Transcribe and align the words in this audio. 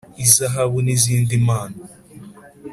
Izahabu 0.25 0.77
n 0.85 0.87
izindi 0.95 1.33
mpano 1.45 1.81